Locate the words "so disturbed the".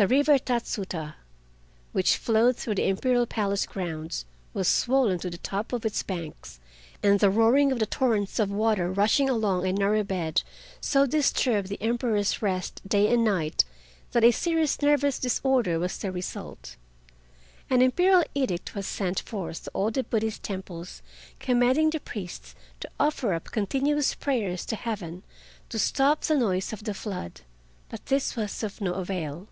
10.80-11.82